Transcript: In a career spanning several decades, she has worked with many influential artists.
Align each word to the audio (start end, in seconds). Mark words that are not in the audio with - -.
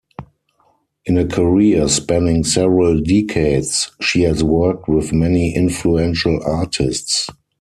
In 1.05 1.15
a 1.19 1.27
career 1.27 1.87
spanning 1.87 2.43
several 2.43 2.99
decades, 3.01 3.91
she 4.01 4.23
has 4.23 4.43
worked 4.43 4.87
with 4.89 5.13
many 5.13 5.55
influential 5.55 6.41
artists. 6.43 7.27